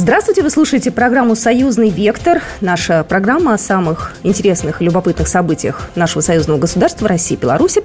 [0.00, 2.40] Здравствуйте, вы слушаете программу «Союзный вектор».
[2.62, 7.82] Наша программа о самых интересных и любопытных событиях нашего союзного государства России и Беларуси.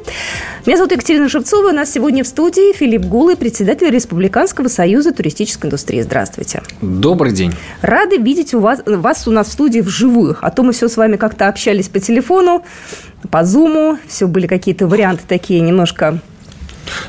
[0.65, 1.72] Меня зовут Екатерина Шевцова.
[1.72, 5.99] У нас сегодня в студии Филипп Гулы, председатель Республиканского союза туристической индустрии.
[5.99, 6.63] Здравствуйте.
[6.81, 7.54] Добрый день.
[7.81, 10.38] Рады видеть у вас, вас у нас в студии вживую.
[10.40, 12.63] А то мы все с вами как-то общались по телефону,
[13.29, 13.97] по зуму.
[14.08, 16.22] Все были какие-то варианты такие немножко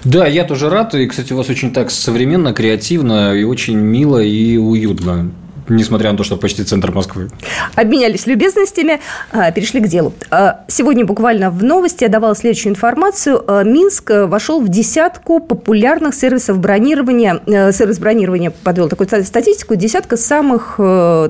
[0.04, 0.94] да, я тоже рад.
[0.94, 5.30] И, кстати, у вас очень так современно, креативно и очень мило и уютно
[5.68, 7.28] несмотря на то, что почти центр Москвы.
[7.74, 9.00] Обменялись любезностями,
[9.32, 10.12] а, перешли к делу.
[10.30, 13.42] А, сегодня буквально в новости я давала следующую информацию.
[13.46, 17.40] А, Минск вошел в десятку популярных сервисов бронирования.
[17.72, 19.74] Сервис бронирования подвел такую статистику.
[19.74, 20.78] Десятка самых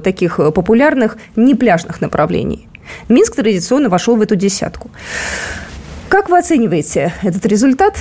[0.03, 2.69] таких популярных непляжных направлений.
[3.09, 4.91] Минск традиционно вошел в эту десятку.
[6.09, 7.97] Как вы оцениваете этот результат?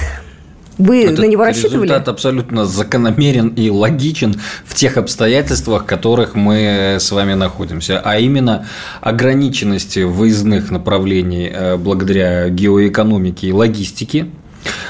[0.77, 1.83] Вы Этот на него рассчитывали?
[1.83, 8.17] Результат абсолютно закономерен и логичен в тех обстоятельствах, в которых мы с вами находимся, а
[8.17, 8.67] именно
[9.01, 14.27] ограниченности выездных направлений э, благодаря геоэкономике и логистике,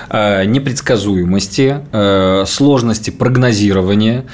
[0.09, 4.25] э, непредсказуемости, э, сложности прогнозирования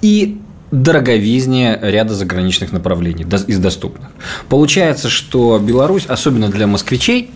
[0.00, 4.10] и дороговизне ряда заграничных направлений из доступных.
[4.48, 7.30] Получается, что Беларусь, особенно для москвичей,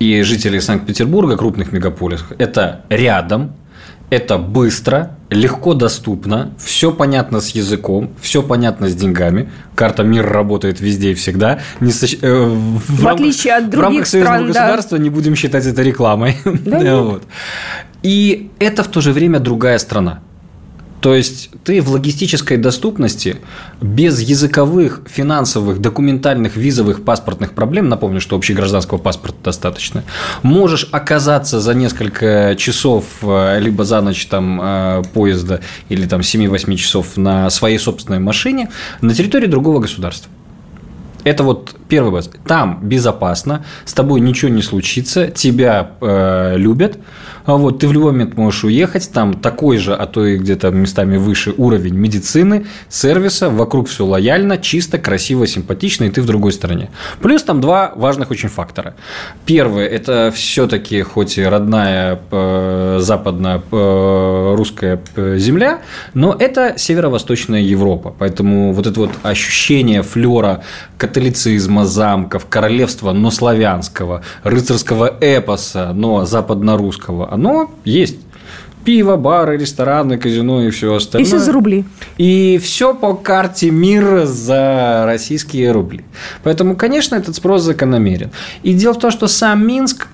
[0.00, 3.52] и жителей Санкт-Петербурга, крупных мегаполисов, это рядом,
[4.08, 9.50] это быстро, легко доступно, все понятно с языком, все понятно с деньгами.
[9.76, 11.60] Карта мира работает везде и всегда.
[11.78, 12.06] Не со...
[12.06, 15.04] э, в, в рамках, отличие от других в рамках союзного стран, государства да.
[15.04, 16.36] не будем считать это рекламой.
[16.44, 17.22] Да, вот.
[18.02, 20.22] И это в то же время другая страна.
[21.00, 23.38] То есть ты в логистической доступности
[23.80, 30.04] без языковых, финансовых, документальных, визовых, паспортных проблем, напомню, что общегражданского паспорта достаточно,
[30.42, 36.76] можешь оказаться за несколько часов э, либо за ночь там э, поезда или там 7-8
[36.76, 38.68] часов на своей собственной машине
[39.00, 40.30] на территории другого государства.
[41.24, 42.30] Это вот первый база.
[42.46, 46.98] Там безопасно, с тобой ничего не случится, тебя э, любят,
[47.44, 50.70] а вот ты в любой момент можешь уехать, там такой же, а то и где-то
[50.70, 56.52] местами выше уровень медицины, сервиса, вокруг все лояльно, чисто, красиво, симпатично, и ты в другой
[56.52, 56.90] стране.
[57.20, 58.94] Плюс там два важных очень фактора.
[59.46, 65.80] Первое– это все-таки хоть и родная э, западная э, русская э, земля,
[66.14, 70.62] но это северо-восточная Европа, поэтому вот это вот ощущение флера
[70.98, 78.18] католицизма, замков, королевства, но славянского, рыцарского эпоса, но западно-русского, оно есть.
[78.84, 81.26] Пиво, бары, рестораны, казино и все остальное.
[81.26, 81.84] И все за рубли.
[82.16, 86.04] И все по карте мира за российские рубли.
[86.42, 88.30] Поэтому, конечно, этот спрос закономерен.
[88.62, 90.08] И дело в том, что сам Минск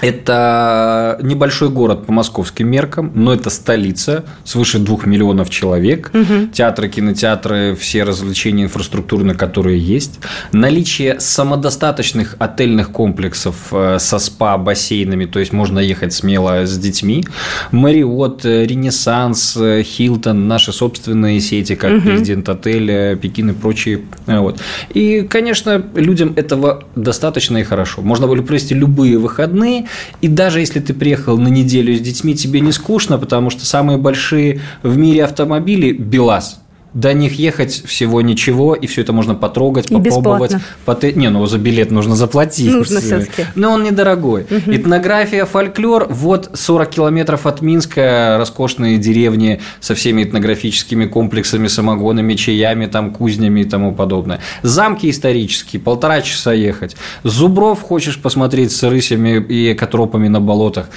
[0.00, 6.10] это небольшой город по московским меркам, но это столица, свыше двух миллионов человек.
[6.12, 6.48] Угу.
[6.52, 10.20] Театры, кинотеатры, все развлечения инфраструктурные, которые есть.
[10.52, 17.24] Наличие самодостаточных отельных комплексов э, со спа, бассейнами, то есть можно ехать смело с детьми.
[17.70, 22.02] Мариот, э, Ренессанс, э, Хилтон, наши собственные сети, как угу.
[22.02, 24.02] Президент Отель, Пекин и прочие.
[24.26, 24.60] Вот.
[24.92, 28.02] И, конечно, людям этого достаточно и хорошо.
[28.02, 29.85] Можно было провести любые выходные,
[30.20, 33.98] и даже если ты приехал на неделю с детьми, тебе не скучно, потому что самые
[33.98, 36.60] большие в мире автомобили– БелАЗ–
[36.96, 40.56] до них ехать всего ничего, и все это можно потрогать, попробовать.
[40.86, 41.12] Поте...
[41.12, 42.72] Не, ну за билет нужно заплатить.
[42.72, 43.44] Нужно все-таки.
[43.54, 44.44] Но он недорогой.
[44.44, 44.74] Угу.
[44.74, 46.06] Этнография, фольклор.
[46.08, 53.60] Вот 40 километров от Минска роскошные деревни со всеми этнографическими комплексами, самогонами, чаями, там, кузнями
[53.60, 54.40] и тому подобное.
[54.62, 56.96] Замки исторические, полтора часа ехать.
[57.24, 60.88] Зубров хочешь посмотреть с рысями и экотропами на болотах.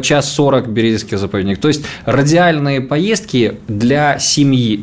[0.00, 1.58] Час сорок Березский заповедник.
[1.58, 4.82] То есть радиальные поездки для семьи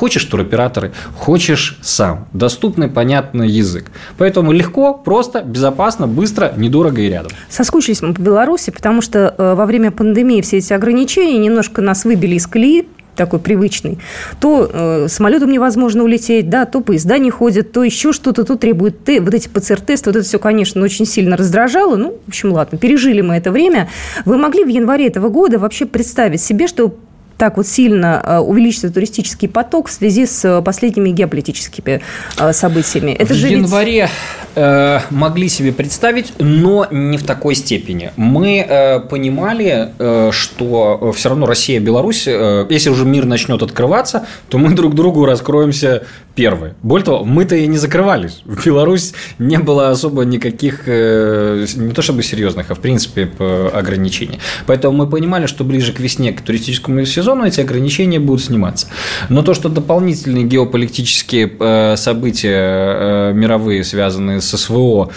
[0.00, 2.26] Хочешь туроператоры, хочешь сам.
[2.32, 3.90] Доступный, понятный язык.
[4.16, 7.32] Поэтому легко, просто, безопасно, быстро, недорого и рядом.
[7.50, 12.06] Соскучились мы по Беларуси, потому что э, во время пандемии все эти ограничения немножко нас
[12.06, 13.98] выбили из колеи, такой привычный,
[14.40, 19.04] то э, самолетом невозможно улететь, да, то поезда не ходят, то еще что-то, то требует
[19.04, 21.96] те, вот эти ПЦР-тесты, вот это все, конечно, очень сильно раздражало.
[21.96, 23.90] Ну, в общем, ладно, пережили мы это время.
[24.24, 26.94] Вы могли в январе этого года вообще представить себе, что
[27.40, 32.02] так вот сильно э, увеличится туристический поток в связи с э, последними геополитическими
[32.36, 33.12] э, событиями.
[33.12, 34.10] Это в же январе
[34.54, 35.10] ведь...
[35.10, 38.10] могли себе представить, но не в такой степени.
[38.16, 39.90] Мы понимали,
[40.32, 46.02] что все равно Россия, Беларусь, если уже мир начнет открываться, то мы друг другу раскроемся
[46.40, 46.74] первые.
[46.82, 48.40] Более того, мы-то и не закрывались.
[48.46, 53.28] В Беларусь не было особо никаких, э, не то чтобы серьезных, а в принципе
[53.74, 54.38] ограничений.
[54.66, 58.86] Поэтому мы понимали, что ближе к весне, к туристическому сезону эти ограничения будут сниматься.
[59.28, 65.10] Но то, что дополнительные геополитические э, события мировые, связанные с СВО,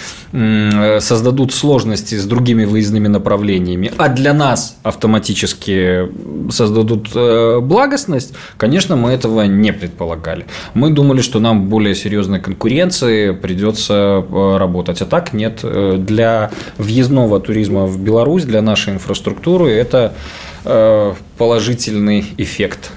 [0.99, 6.09] создадут сложности с другими выездными направлениями, а для нас автоматически
[6.51, 7.13] создадут
[7.63, 10.45] благостность, конечно, мы этого не предполагали.
[10.73, 15.01] Мы думали, что нам более серьезной конкуренции придется э, работать.
[15.01, 15.59] А так нет.
[15.63, 20.13] Э, для въездного туризма в Беларусь, для нашей инфраструктуры это
[20.65, 22.91] э, положительный эффект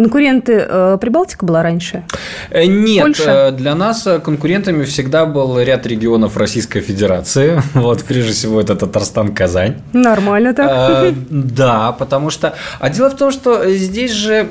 [0.00, 2.04] Конкуренты э, Прибалтика была раньше?
[2.48, 3.48] Э, нет, Польша?
[3.48, 7.62] Э, для нас конкурентами всегда был ряд регионов Российской Федерации.
[7.74, 9.74] Вот, прежде всего, это Татарстан, Казань.
[9.92, 10.68] Нормально так.
[10.70, 12.54] А, да, потому что...
[12.78, 14.46] А дело в том, что здесь же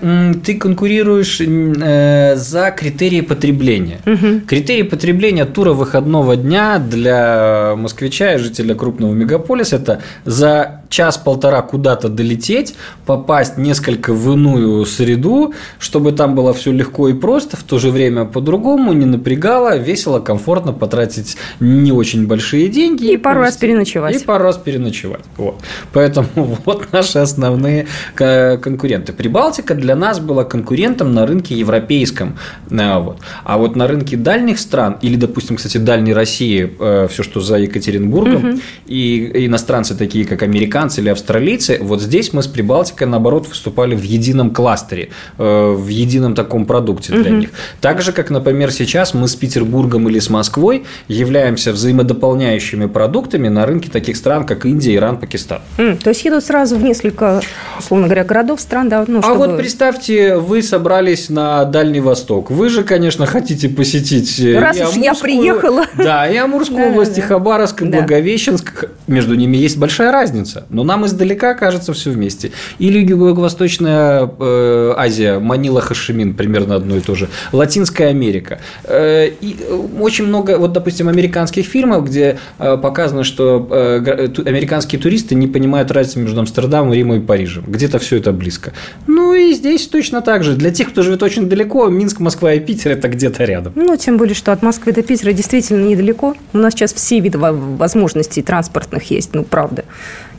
[0.45, 3.99] ты конкурируешь за критерии потребления.
[4.05, 4.41] Угу.
[4.47, 12.09] Критерии потребления тура выходного дня для москвича и жителя крупного мегаполиса– это за час-полтора куда-то
[12.09, 12.75] долететь,
[13.05, 17.91] попасть несколько в иную среду, чтобы там было все легко и просто, в то же
[17.91, 23.05] время по-другому, не напрягало, весело, комфортно потратить не очень большие деньги.
[23.05, 24.21] И, и пару раз переночевать.
[24.21, 25.23] И пару раз переночевать.
[25.37, 25.61] Вот.
[25.93, 26.27] Поэтому
[26.65, 29.13] вот наши основные конкуренты.
[29.13, 32.37] Прибалтика для нас была конкурентом на рынке европейском.
[32.71, 33.19] Э, вот.
[33.43, 37.57] А вот на рынке дальних стран, или, допустим, кстати, дальней России, э, все, что за
[37.57, 38.59] Екатеринбургом, угу.
[38.87, 43.95] и иностранцы такие, как американцы, американцы или австралийцы, вот здесь мы с Прибалтикой, наоборот, выступали
[43.95, 47.39] в едином кластере, э, в едином таком продукте для угу.
[47.41, 47.49] них.
[47.81, 53.65] Так же, как, например, сейчас мы с Петербургом или с Москвой являемся взаимодополняющими продуктами на
[53.65, 55.61] рынке таких стран, как Индия, Иран, Пакистан.
[55.77, 57.41] Mm, то есть едут сразу в несколько,
[57.77, 59.05] условно говоря, городов, стран, да?
[59.07, 59.35] Ну, чтобы...
[59.35, 62.51] А вот представьте, вы собрались на Дальний Восток.
[62.51, 65.85] Вы же, конечно, хотите посетить э, Раз уж я приехала.
[65.97, 68.85] Да, и Амурскую область, и Хабаровск, и Благовещенск.
[69.07, 72.51] Между ними есть большая разница но нам издалека кажется все вместе.
[72.77, 77.27] Или Юго-Восточная э, Азия, Манила, Хашимин, примерно одно и то же.
[77.51, 78.59] Латинская Америка.
[78.83, 79.57] Э, и
[79.99, 85.91] очень много, вот, допустим, американских фильмов, где э, показано, что э, американские туристы не понимают
[85.91, 87.63] разницы между Амстердамом, Римом и Парижем.
[87.67, 88.73] Где-то все это близко.
[89.07, 90.55] Ну и здесь точно так же.
[90.55, 93.73] Для тех, кто живет очень далеко, Минск, Москва и Питер– это где-то рядом.
[93.75, 96.35] Ну, тем более, что от Москвы до Питера действительно недалеко.
[96.53, 99.85] У нас сейчас все виды возможностей транспортных есть, ну, правда.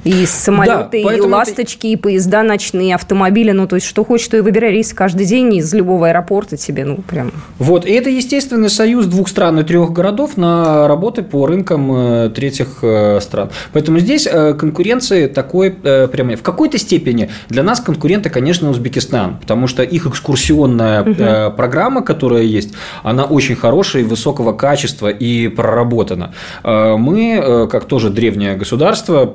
[0.05, 3.51] И самолеты, да, и ласточки, и поезда ночные, автомобили.
[3.51, 6.85] Ну, то есть, что хочешь, то и выбирай рейс каждый день из любого аэропорта тебе,
[6.85, 7.33] ну, прям.
[7.59, 12.31] Вот, и это естественный союз двух стран и трех городов на работы по рынкам э,
[12.31, 13.51] третьих э, стран.
[13.73, 19.67] Поэтому здесь э, конкуренции такой прямо в какой-то степени для нас конкуренты, конечно, Узбекистан, потому
[19.67, 21.57] что их экскурсионная угу.
[21.57, 26.35] программа, которая есть, она очень хорошая, высокого качества и проработана.
[26.65, 29.27] Мы, как тоже древнее государство,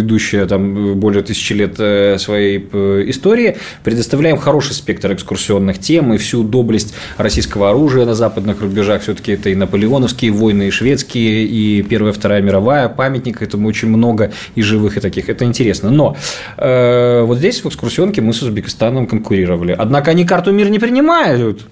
[0.00, 6.16] ведущая там более тысячи лет э, своей э, истории, предоставляем хороший спектр экскурсионных тем и
[6.16, 9.02] всю доблесть российского оружия на западных рубежах.
[9.02, 14.32] Все-таки это и наполеоновские войны, и шведские, и Первая, Вторая мировая, памятник этому очень много
[14.54, 15.28] и живых, и таких.
[15.28, 15.90] Это интересно.
[15.90, 16.16] Но
[16.56, 19.74] э, вот здесь в экскурсионке мы с Узбекистаном конкурировали.
[19.78, 21.66] Однако они карту мир не принимают.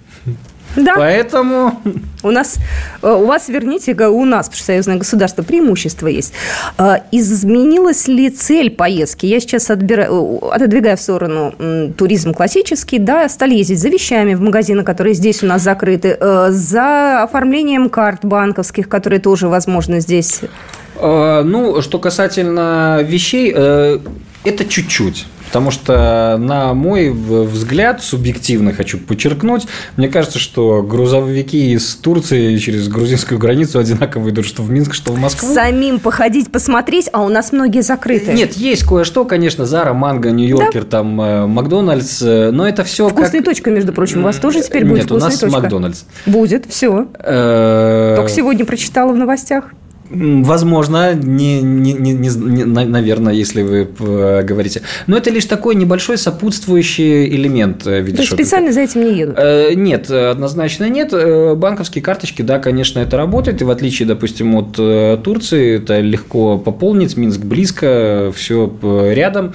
[0.84, 0.94] Да.
[0.96, 1.80] Поэтому...
[2.22, 2.56] У нас,
[3.02, 6.32] э, у вас, верните, у нас, союзное государство, преимущество есть.
[6.76, 9.26] А, изменилась ли цель поездки?
[9.26, 11.54] Я сейчас отбираю, э, отодвигаю в сторону
[11.96, 16.48] туризм классический, да, стали ездить за вещами в магазины, которые здесь у нас закрыты, э,
[16.50, 20.40] за оформлением карт банковских, которые тоже возможно здесь.
[21.00, 25.26] Ну, что касательно вещей, это чуть-чуть.
[25.48, 32.88] Потому что, на мой взгляд, субъективно хочу подчеркнуть, мне кажется, что грузовики из Турции через
[32.88, 35.52] грузинскую границу одинаково идут, что в Минск, что в Москву.
[35.52, 38.34] Самим походить, посмотреть, а у нас многие закрыты.
[38.34, 40.88] Нет, есть кое-что, конечно, Зара, Манго, Нью-Йоркер, да?
[40.88, 43.46] там э, Макдональдс, э, но это все Вкусная как...
[43.46, 45.60] точка, между прочим, у вас тоже теперь будет Нет, у нас точка?
[45.60, 46.04] Макдональдс.
[46.26, 47.08] Будет, все.
[47.18, 49.72] Э, Только сегодня прочитала в новостях.
[50.10, 54.82] Возможно, не, не, не, не, наверное, если вы э, говорите.
[55.06, 58.16] Но это лишь такой небольшой сопутствующий элемент э, видишь.
[58.16, 59.36] То есть специально за этим не едут?
[59.38, 61.12] Э, нет, однозначно нет.
[61.58, 63.60] Банковские карточки, да, конечно, это работает.
[63.60, 64.72] И в отличие, допустим, от
[65.22, 67.16] Турции, это легко пополнить.
[67.16, 68.72] Минск близко, все
[69.12, 69.52] рядом.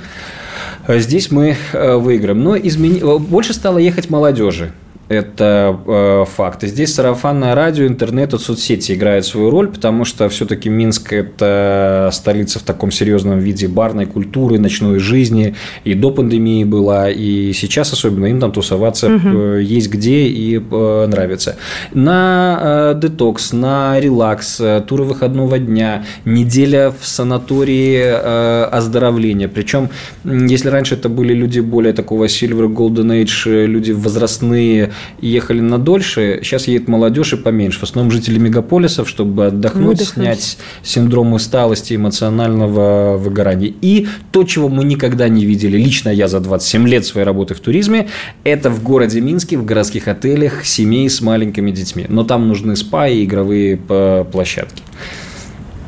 [0.88, 2.44] Здесь мы выиграем.
[2.44, 3.02] Но измени...
[3.20, 4.72] больше стало ехать молодежи.
[5.10, 6.64] Это э, факт.
[6.64, 12.10] И здесь сарафанное радио, интернет и соцсети играют свою роль, потому что все-таки Минск– это
[12.14, 15.56] столица в таком серьезном виде барной культуры, ночной жизни.
[15.84, 19.58] И до пандемии была, и сейчас особенно им там тусоваться угу.
[19.58, 21.58] есть где и э, нравится.
[21.94, 29.50] На э, детокс, на релакс, э, туры выходного дня, неделя в санатории э, оздоровления.
[29.50, 29.90] Причем,
[30.24, 35.78] если раньше это были люди более такого Silver Golden Age, люди возрастные, и ехали на
[35.78, 36.40] дольше.
[36.44, 37.80] Сейчас едет молодежь и поменьше.
[37.80, 40.26] В основном жители мегаполисов, чтобы отдохнуть, Выдохнуть.
[40.26, 43.74] снять синдром усталости, эмоционального выгорания.
[43.82, 47.60] И то, чего мы никогда не видели, лично я за 27 лет своей работы в
[47.60, 48.08] туризме,
[48.44, 52.06] это в городе Минске, в городских отелях, семей с маленькими детьми.
[52.10, 54.84] Но там нужны спа и игровые площадки.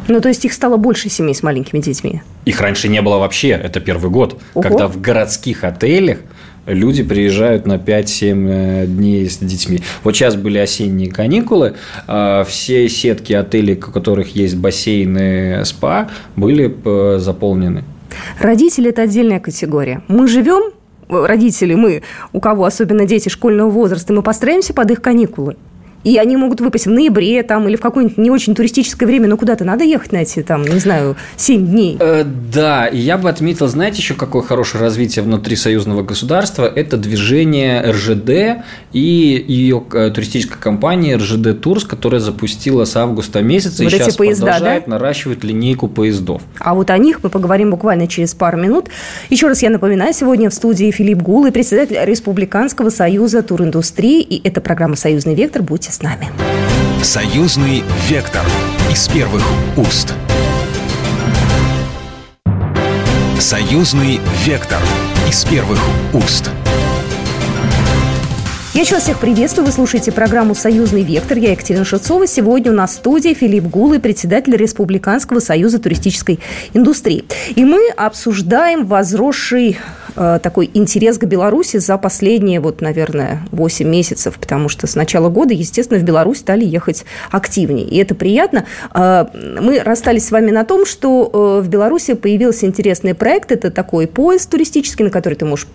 [0.07, 2.21] Ну, то есть их стало больше семей с маленькими детьми?
[2.45, 3.49] Их раньше не было вообще.
[3.49, 4.61] Это первый год, Ого.
[4.61, 6.19] когда в городских отелях
[6.65, 9.81] люди приезжают на 5-7 э, дней с детьми.
[10.03, 11.75] Вот сейчас были осенние каникулы,
[12.07, 17.83] а, все сетки отелей, у которых есть бассейны, спа, были э, заполнены.
[18.39, 20.01] Родители– это отдельная категория.
[20.07, 20.71] Мы живем,
[21.09, 22.01] родители, мы,
[22.33, 25.57] у кого особенно дети школьного возраста, мы постараемся под их каникулы
[26.05, 29.37] и они могут выпасть в ноябре там, или в какое-нибудь не очень туристическое время, но
[29.37, 31.97] куда-то надо ехать на эти, там, не знаю, 7 дней.
[31.99, 36.97] Э, да, и я бы отметил, знаете, еще какое хорошее развитие внутри союзного государства– это
[36.97, 43.91] движение РЖД и ее э, туристическая компания РЖД Турс, которая запустила с августа месяца вот
[43.91, 44.91] и сейчас поезда, продолжает да?
[44.91, 46.43] наращивать линейку поездов.
[46.59, 48.89] А вот о них мы поговорим буквально через пару минут.
[49.31, 54.47] Еще раз я напоминаю, сегодня в студии Филипп Гул и председатель Республиканского союза туриндустрии, и
[54.47, 55.63] это программа «Союзный вектор».
[55.63, 56.29] Будьте с нами.
[57.01, 58.43] Союзный вектор
[58.91, 59.43] из первых
[59.77, 60.13] уст.
[63.39, 64.79] Союзный вектор
[65.29, 65.79] из первых
[66.13, 66.51] уст.
[68.73, 69.65] Я еще раз всех приветствую.
[69.65, 71.37] Вы слушаете программу «Союзный вектор».
[71.37, 72.27] Я Екатерина Шевцова.
[72.27, 76.41] Сегодня у нас в студии Филипп Гулы, председатель Республиканского союза туристической
[76.73, 77.23] индустрии.
[77.55, 79.77] И мы обсуждаем возросший
[80.15, 85.53] такой интерес к Беларуси за последние, вот, наверное, 8 месяцев, потому что с начала года,
[85.53, 87.87] естественно, в Беларусь стали ехать активнее.
[87.87, 88.65] И это приятно.
[88.93, 93.51] Э, мы расстались с вами на том, что э, в Беларуси появился интересный проект.
[93.51, 95.67] Это такой поезд туристический, на который ты можешь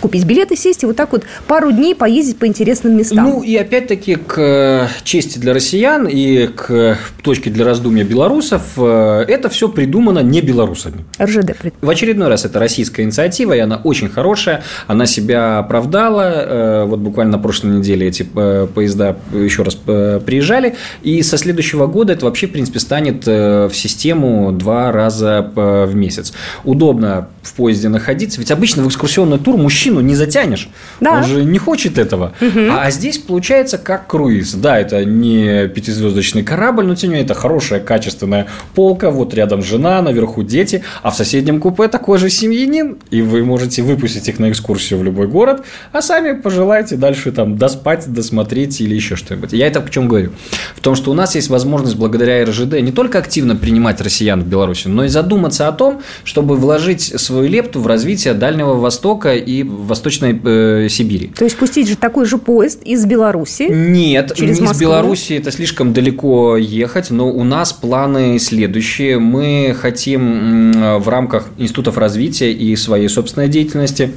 [0.00, 3.24] купить билеты, сесть и вот так вот пару дней поездить по интересным местам.
[3.24, 9.68] Ну, и опять-таки к чести для россиян и к точке для раздумья белорусов, это все
[9.68, 11.04] придумано не белорусами.
[11.20, 11.52] РЖД.
[11.80, 16.32] В очередной раз это российская инициатива, и она она очень хорошая, она себя оправдала.
[16.34, 21.38] Э, вот буквально на прошлой неделе эти э, поезда еще раз э, приезжали, и со
[21.38, 26.32] следующего года это вообще, в принципе, станет в систему два раза в месяц.
[26.64, 30.68] Удобно в поезде находиться, ведь обычно в экскурсионный тур мужчину не затянешь,
[31.00, 31.18] да.
[31.18, 32.32] он же не хочет этого.
[32.40, 32.60] Угу.
[32.70, 34.54] А здесь получается как круиз.
[34.54, 39.62] Да, это не пятизвездочный корабль, но тем не менее это хорошая, качественная полка, вот рядом
[39.62, 44.28] жена, наверху дети, а в соседнем купе такой же семьянин, и вы можете можете выпустить
[44.28, 49.16] их на экскурсию в любой город, а сами пожелаете дальше там доспать, досмотреть или еще
[49.16, 49.52] что-нибудь.
[49.52, 50.30] Я это почему говорю?
[50.76, 54.46] В том, что у нас есть возможность благодаря РЖД не только активно принимать россиян в
[54.46, 59.64] Беларуси, но и задуматься о том, чтобы вложить свою лепту в развитие Дальнего Востока и
[59.64, 61.32] Восточной э, Сибири.
[61.36, 63.66] То есть пустить же такой же поезд из Беларуси?
[63.68, 69.18] Нет, через из Беларуси это слишком далеко ехать, но у нас планы следующие.
[69.18, 74.10] Мы хотим в рамках институтов развития и своей собственной деятельности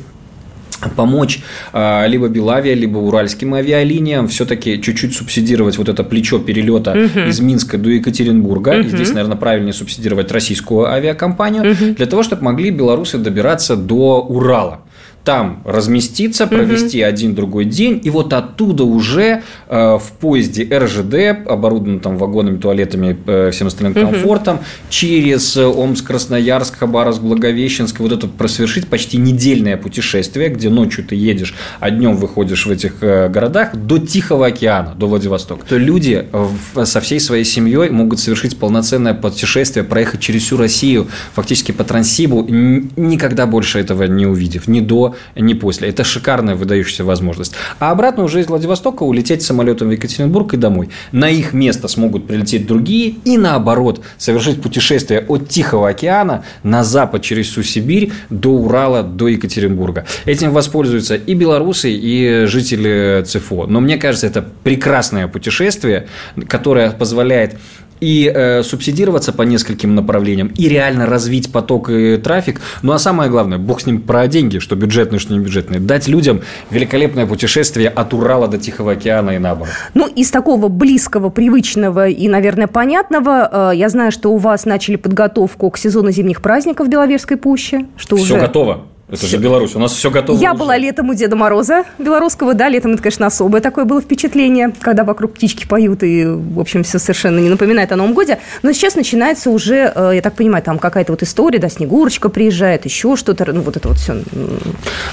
[0.96, 1.41] помочь
[1.74, 7.27] а, либо Белавия, либо уральским авиалиниям все-таки чуть-чуть субсидировать вот это плечо перелета угу.
[7.27, 8.69] из Минска до Екатеринбурга.
[8.69, 8.79] Угу.
[8.79, 11.96] И здесь, наверное, правильнее субсидировать российскую авиакомпанию угу.
[11.96, 14.81] для того, чтобы могли белорусы добираться до Урала
[15.24, 17.10] там разместиться, провести угу.
[17.10, 23.18] один другой день, и вот оттуда уже э, в поезде РЖД, оборудованном там вагонами, туалетами,
[23.26, 24.12] э, всем остальным угу.
[24.12, 24.60] комфортом,
[24.90, 31.54] через Омск, Красноярск, Хабаровск, Благовещенск, вот это просвершить почти недельное путешествие, где ночью ты едешь,
[31.80, 35.66] а днем выходишь в этих э, городах до Тихого океана, до Владивостока.
[35.66, 41.08] То люди в, со всей своей семьей могут совершить полноценное путешествие, проехать через всю Россию,
[41.34, 45.90] фактически по Транссибу, никогда больше этого не увидев, ни до не после.
[45.90, 47.54] Это шикарная выдающаяся возможность.
[47.80, 50.90] А обратно уже из Владивостока улететь самолетом в Екатеринбург и домой.
[51.12, 57.22] На их место смогут прилететь другие и наоборот совершить путешествие от Тихого океана на запад
[57.22, 60.06] через всю Сибирь до Урала, до Екатеринбурга.
[60.26, 63.68] Этим воспользуются и белорусы, и жители ЦФО.
[63.68, 66.08] Но мне кажется, это прекрасное путешествие,
[66.48, 67.56] которое позволяет
[68.00, 72.62] и э, субсидироваться по нескольким направлениям, и реально развить поток и трафик.
[72.82, 76.08] Ну а самое главное, бог с ним про деньги, что бюджетные, что не бюджетные, дать
[76.08, 79.74] людям великолепное путешествие от Урала до Тихого океана и наоборот.
[79.94, 84.96] Ну, из такого близкого, привычного и, наверное, понятного, э, я знаю, что у вас начали
[84.96, 87.86] подготовку к сезону зимних праздников в Беловежской пуще.
[87.98, 88.39] Что Все уже...
[88.39, 88.86] готово.
[89.12, 90.38] Это же Беларусь, у нас все готово.
[90.39, 90.60] Я уже.
[90.60, 95.04] была летом у Деда Мороза белорусского, да, летом это, конечно, особое такое было впечатление, когда
[95.04, 98.38] вокруг птички поют, и, в общем, все совершенно не напоминает о Новом Годе.
[98.62, 102.86] Но сейчас начинается уже, э, я так понимаю, там какая-то вот история, да, Снегурочка приезжает,
[102.86, 104.22] еще что-то, ну, вот это вот все.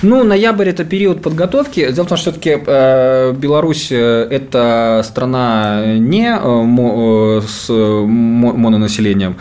[0.03, 1.91] Ну, ноябрь– это период подготовки.
[1.91, 9.37] Дело в том, что все-таки э, Беларусь– это страна не э, с мононаселением.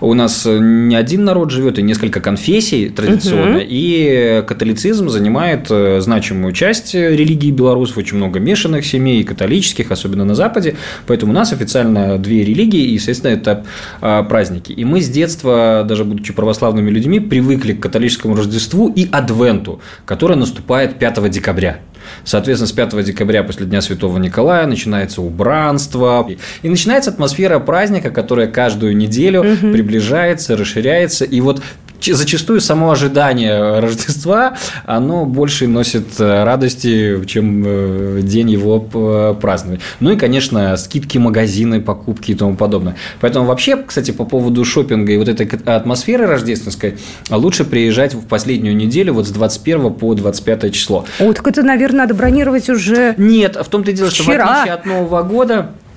[0.00, 3.66] У нас не один народ живет, и несколько конфессий традиционно, угу.
[3.68, 3.99] и
[4.46, 10.76] католицизм занимает э, значимую часть религии белорусов, очень много мешанных семей, католических, особенно на Западе,
[11.06, 13.64] поэтому у нас официально две религии, и, естественно, это
[14.00, 14.72] а, праздники.
[14.72, 20.36] И мы с детства, даже будучи православными людьми, привыкли к католическому Рождеству и Адвенту, который
[20.36, 21.80] наступает 5 декабря.
[22.24, 26.28] Соответственно, с 5 декабря после Дня Святого Николая начинается убранство.
[26.62, 29.72] И начинается атмосфера праздника, которая каждую неделю угу.
[29.72, 31.24] приближается, расширяется.
[31.24, 31.62] И вот
[32.02, 39.80] зачастую само ожидание Рождества, оно больше носит э, радости, чем э, день его празднования.
[40.00, 42.96] Ну и, конечно, скидки, магазины, покупки и тому подобное.
[43.20, 46.98] Поэтому вообще, кстати, по поводу шопинга и вот этой атмосферы рождественской,
[47.30, 51.04] лучше приезжать в последнюю неделю вот с 21 по 25 число.
[51.18, 54.74] О, так это, наверное, надо бронировать уже Нет, в том-то и дело, что в отличие
[54.74, 55.89] от Нового года, а,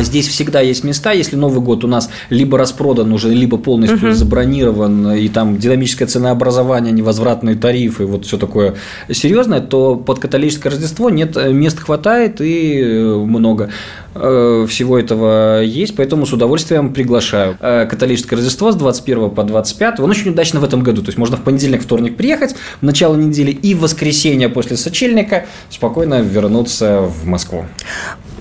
[0.00, 4.12] здесь всегда есть места, если Новый год у нас либо распродан уже, либо полностью uh-huh.
[4.12, 8.74] забронирован, и там динамическое ценообразование, невозвратные тарифы, вот все такое
[9.10, 13.70] серьезное, то под католическое Рождество нет, э, мест хватает и э, много
[14.14, 17.56] э, всего этого есть, поэтому с удовольствием приглашаю.
[17.58, 21.36] Католическое Рождество с 21 по 25, он очень удачно в этом году, то есть можно
[21.36, 27.26] в понедельник, вторник приехать, в начало недели и в воскресенье после сочельника спокойно вернуться в
[27.26, 27.66] Москву.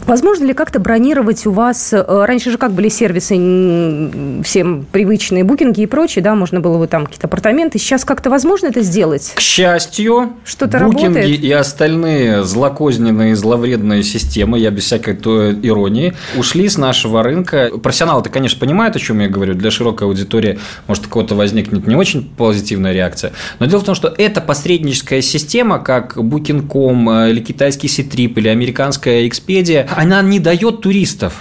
[0.08, 1.92] Возможно ли как-то бронировать у вас...
[1.92, 3.36] Э, раньше же как были сервисы
[4.44, 7.78] всем привычные, букинги и прочее, да, можно было вот там какие-то апартаменты.
[7.78, 9.34] Сейчас как-то возможно это сделать?
[9.36, 11.44] К счастью, что-то букинги работает?
[11.44, 17.72] и остальные злокозненные, зловредные системы, я без всякой иронии, ушли с нашего рынка.
[17.84, 19.56] Профессионалы-то, конечно, понимают, о чем я говорю.
[19.56, 23.34] Для широкой аудитории, может, у кого-то возникнет не очень позитивная реакция.
[23.60, 28.48] Но дело в том, что эта посредническая система, как Booking.com э, или китайский Ситрип или
[28.48, 31.34] американская Expedia, она не дает туристов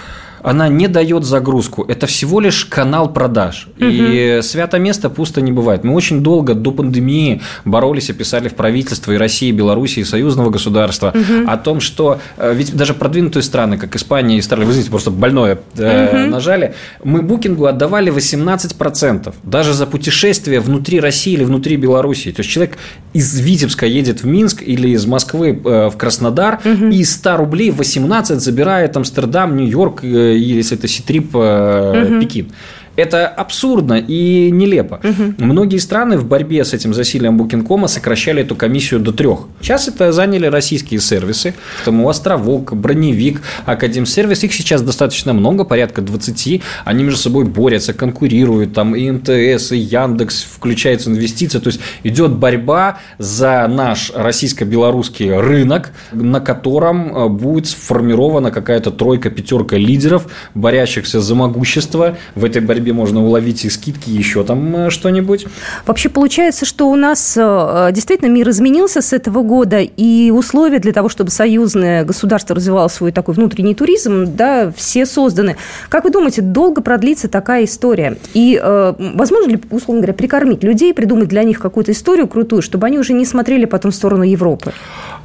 [0.47, 1.83] она не дает загрузку.
[1.83, 3.67] Это всего лишь канал продаж.
[3.77, 3.85] Угу.
[3.85, 5.83] И свято место пусто не бывает.
[5.83, 10.03] Мы очень долго до пандемии боролись и писали в правительство и России, и Беларуси, и
[10.05, 11.49] союзного государства угу.
[11.49, 15.11] о том, что э, ведь даже продвинутые страны, как Испания и Австралия, вы знаете, просто
[15.11, 16.31] больное э, угу.
[16.31, 19.33] нажали, мы букингу отдавали 18%.
[19.43, 22.31] Даже за путешествие внутри России или внутри Беларуси.
[22.31, 22.77] То есть человек
[23.11, 26.85] из Витебска едет в Минск или из Москвы э, в Краснодар угу.
[26.85, 32.19] и из 100 рублей 18 забирает Амстердам, Нью-Йорк э, если это Ситрип угу.
[32.19, 32.51] Пекин.
[32.97, 34.99] Это абсурдно и нелепо.
[35.03, 35.45] Угу.
[35.45, 39.41] Многие страны в борьбе с этим засилием Booking.com сокращали эту комиссию до трех.
[39.61, 41.53] Сейчас это заняли российские сервисы.
[41.85, 44.43] Тому Островок, Броневик, Академсервис.
[44.43, 46.61] Их сейчас достаточно много, порядка 20.
[46.85, 48.73] Они между собой борются, конкурируют.
[48.73, 51.59] Там и МТС, и Яндекс, включаются инвестиции.
[51.59, 59.29] То есть идет борьба за наш российско-белорусский рынок, на котором э, будет сформирована какая-то тройка,
[59.29, 64.75] пятерка лидеров, борящихся за могущество в этой борьбе себе можно уловить и скидки, еще там
[64.75, 65.45] э, что-нибудь.
[65.85, 70.93] Вообще получается, что у нас э, действительно мир изменился с этого года, и условия для
[70.93, 75.57] того, чтобы союзное государство развивало свой такой внутренний туризм, да, все созданы.
[75.89, 78.17] Как вы думаете, долго продлится такая история?
[78.33, 82.87] И э, возможно ли, условно говоря, прикормить людей, придумать для них какую-то историю крутую, чтобы
[82.87, 84.71] они уже не смотрели потом в сторону Европы?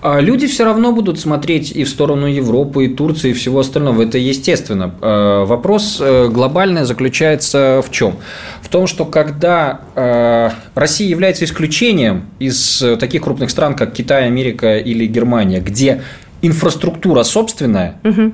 [0.03, 4.03] А люди все равно будут смотреть и в сторону Европы, и Турции, и всего остального.
[4.03, 4.93] Это естественно.
[5.47, 8.19] Вопрос глобальный заключается заключается в чем?
[8.63, 14.79] В том, что когда э, Россия является исключением из таких крупных стран, как Китай, Америка
[14.79, 16.03] или Германия, где
[16.43, 18.33] инфраструктура собственная, угу.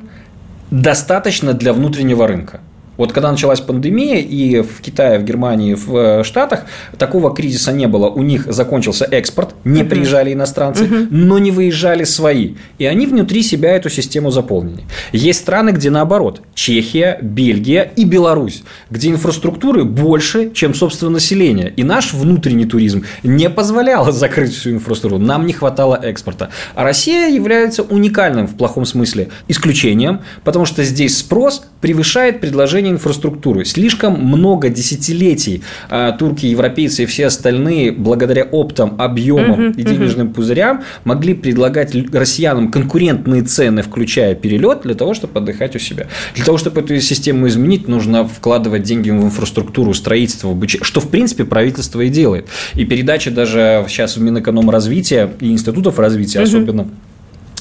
[0.70, 2.60] достаточно для внутреннего рынка.
[2.98, 6.64] Вот когда началась пандемия, и в Китае, в Германии, в э, Штатах
[6.98, 8.08] такого кризиса не было.
[8.08, 9.90] У них закончился экспорт, не угу.
[9.90, 11.06] приезжали иностранцы, угу.
[11.10, 12.54] но не выезжали свои.
[12.78, 14.82] И они внутри себя эту систему заполнили.
[15.12, 16.42] Есть страны, где наоборот.
[16.54, 21.72] Чехия, Бельгия и Беларусь, где инфраструктуры больше, чем, собственно, население.
[21.76, 25.22] И наш внутренний туризм не позволял закрыть всю инфраструктуру.
[25.22, 26.50] Нам не хватало экспорта.
[26.74, 33.64] А Россия является уникальным в плохом смысле исключением, потому что здесь спрос превышает предложение инфраструктуры.
[33.64, 40.28] Слишком много десятилетий а, турки, европейцы и все остальные, благодаря оптам, объемам угу, и денежным
[40.28, 40.34] угу.
[40.34, 46.06] пузырям, могли предлагать россиянам конкурентные цены, включая перелет, для того, чтобы отдыхать у себя.
[46.34, 51.44] Для того, чтобы эту систему изменить, нужно вкладывать деньги в инфраструктуру, строительство, что, в принципе,
[51.44, 52.48] правительство и делает.
[52.74, 56.48] И передача даже сейчас в Минэкономразвития и институтов развития угу.
[56.48, 56.88] особенно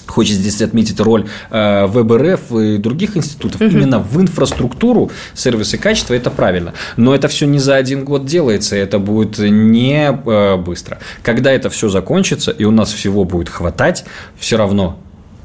[0.08, 3.70] Хочется здесь отметить роль э, ВБРФ и других институтов угу.
[3.70, 6.74] именно в инфраструктуру, сервисы качества, это правильно.
[6.96, 11.00] Но это все не за один год делается, это будет не э, быстро.
[11.22, 14.06] Когда это все закончится, и у нас всего будет хватать,
[14.38, 15.00] все равно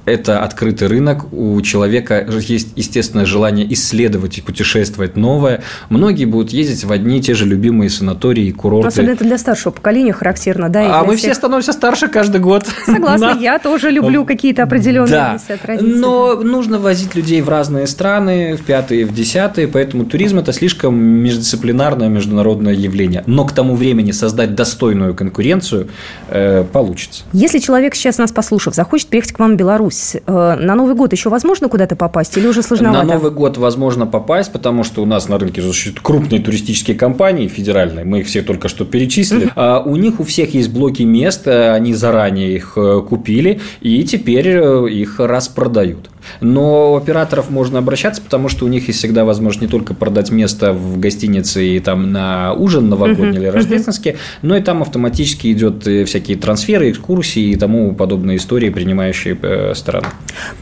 [0.05, 5.63] это открытый рынок, у человека есть естественное желание исследовать и путешествовать новое.
[5.91, 8.89] Многие будут ездить в одни и те же любимые санатории и курорты.
[8.89, 11.01] Особенно это для старшего поколения характерно, да?
[11.01, 11.31] А мы всех...
[11.31, 12.67] все становимся старше каждый год.
[12.85, 15.39] Согласна, я тоже люблю какие-то определенные да.
[15.81, 20.95] Но нужно возить людей в разные страны, в пятые, в десятые, поэтому туризм– это слишком
[20.97, 23.23] междисциплинарное международное явление.
[23.27, 25.89] Но к тому времени создать достойную конкуренцию
[26.29, 27.25] э, получится.
[27.33, 30.17] Если человек сейчас нас послушав, захочет приехать к вам в Беларусь, Беларусь.
[30.27, 33.07] Э, на Новый год еще возможно куда-то попасть или уже сложновато?
[33.07, 37.49] На Новый год возможно попасть, потому что у нас на рынке существуют крупные туристические компании
[37.49, 39.51] федеральные, мы их все только что перечислили.
[39.55, 44.03] А у них у всех есть блоки мест, э, они заранее их э, купили и
[44.05, 46.12] теперь их распродают.
[46.41, 50.31] Но у операторов можно обращаться, потому что у них есть всегда возможность не только продать
[50.31, 55.83] место в гостинице и там на ужин новогодний или рождественский, но и там автоматически идет
[56.07, 60.07] всякие трансферы, экскурсии и тому подобные истории, принимающие стороны.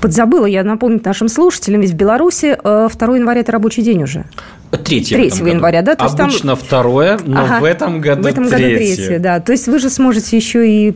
[0.00, 4.24] Подзабыла я напомнить нашим слушателям, ведь в Беларуси 2 э, января– это рабочий день уже.
[4.70, 5.96] 3, 3 января, да?
[5.96, 6.64] То Обычно там...
[6.64, 7.60] второе, но ага.
[7.60, 9.40] в этом году В этом году третье, да.
[9.40, 10.94] То есть вы же сможете еще и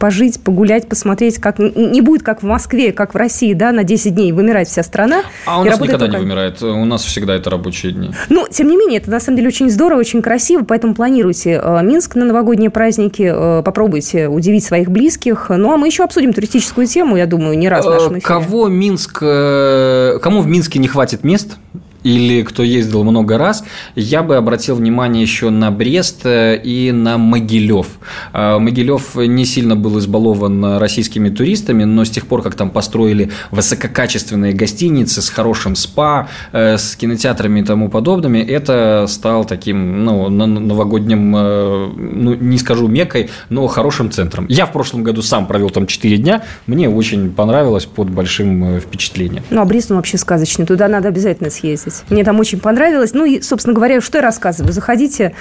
[0.00, 4.14] пожить, погулять, посмотреть, как не будет как в Москве, как в России, да, на 10
[4.14, 5.22] дней вымирает вся страна.
[5.46, 6.16] А у нас никогда только...
[6.16, 8.10] не вымирает, у нас всегда это рабочие дни.
[8.30, 11.82] Ну, тем не менее, это на самом деле очень здорово, очень красиво, поэтому планируйте э,
[11.82, 15.50] Минск на новогодние праздники, э, попробуйте удивить своих близких.
[15.50, 18.26] Ну, а мы еще обсудим туристическую тему, я думаю, не раз в нашем э, эфире.
[18.26, 21.58] Кого Минск, кому в Минске не хватит мест,
[22.02, 27.18] или кто ездил много раз, я бы обратил внимание еще на Брест э, и на
[27.18, 27.86] Могилев.
[28.32, 33.30] А, Могилев не сильно был избалован российскими туристами, но с тех пор, как там построили
[33.50, 40.28] высококачественные гостиницы с хорошим спа, э, с кинотеатрами и тому подобными, это стал таким ну,
[40.28, 44.46] новогодним, э, ну, не скажу мекой, но хорошим центром.
[44.48, 49.42] Я в прошлом году сам провел там 4 дня, мне очень понравилось под большим впечатлением.
[49.50, 52.10] Ну, а Брест, он вообще сказочный, туда надо обязательно съездить работать.
[52.10, 53.12] Мне там очень понравилось.
[53.14, 54.72] Ну и, собственно говоря, что я рассказываю.
[54.72, 55.34] Заходите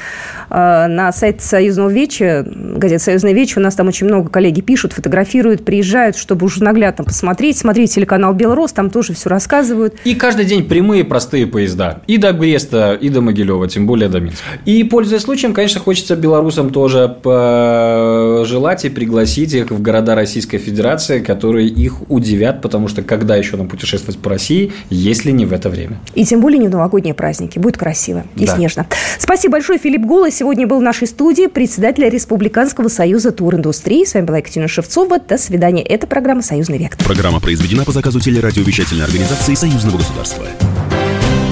[0.50, 3.58] э, на сайт Союзного Веча, газета Союзная Веч.
[3.58, 7.58] У нас там очень много коллеги пишут, фотографируют, приезжают, чтобы уже наглядно посмотреть.
[7.58, 9.96] Смотрите телеканал «Белрос», там тоже все рассказывают.
[10.04, 12.02] И каждый день прямые простые поезда.
[12.08, 14.44] И до Бреста, и до Могилева, тем более до Минска.
[14.66, 21.20] И, пользуясь случаем, конечно, хочется белорусам тоже пожелать и пригласить их в города Российской Федерации,
[21.20, 25.70] которые их удивят, потому что когда еще нам путешествовать по России, если не в это
[25.70, 26.00] время.
[26.16, 27.60] И тем более не в новогодние праздники.
[27.60, 28.56] Будет красиво и да.
[28.56, 28.88] снежно.
[29.18, 29.78] Спасибо большое.
[29.78, 34.06] Филипп Голос сегодня был в нашей студии, председатель Республиканского союза туриндустрии.
[34.06, 35.20] С вами была Екатерина Шевцова.
[35.20, 35.84] До свидания.
[35.84, 37.06] Это программа «Союзный вектор».
[37.06, 40.46] Программа произведена по заказу телерадиовещательной организации Союзного государства.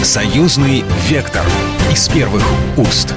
[0.04, 1.44] «Союзный вектор»
[1.92, 2.44] из первых
[2.78, 3.14] уст.